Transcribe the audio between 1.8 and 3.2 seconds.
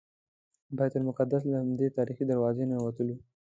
تاریخي دروازې ننوتلو.